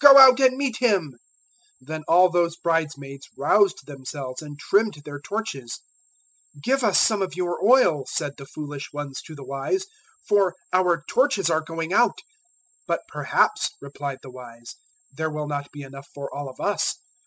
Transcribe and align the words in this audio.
Go 0.00 0.16
out 0.16 0.40
and 0.40 0.56
meet 0.56 0.78
him!' 0.78 1.10
025:007 1.82 1.88
"Then 1.88 2.04
all 2.08 2.30
those 2.30 2.56
bridesmaids 2.56 3.28
roused 3.36 3.84
themselves 3.84 4.40
and 4.40 4.58
trimmed 4.58 4.94
their 5.04 5.20
torches. 5.20 5.78
025:008 6.54 6.62
"`Give 6.78 6.82
us 6.84 6.98
some 6.98 7.20
of 7.20 7.34
your 7.36 7.62
oil,' 7.62 8.06
said 8.08 8.38
the 8.38 8.46
foolish 8.46 8.94
ones 8.94 9.20
to 9.26 9.34
the 9.34 9.44
wise, 9.44 9.84
`for 10.26 10.52
our 10.72 11.04
torches 11.06 11.50
are 11.50 11.60
going 11.60 11.92
out.' 11.92 12.22
025:009 12.88 12.96
"`But 12.96 12.98
perhaps,' 13.08 13.68
replied 13.82 14.18
the 14.22 14.30
wise, 14.30 14.76
`there 15.14 15.30
will 15.30 15.46
not 15.46 15.70
be 15.70 15.82
enough 15.82 16.08
for 16.14 16.34
all 16.34 16.48
of 16.48 16.58
us. 16.60 16.94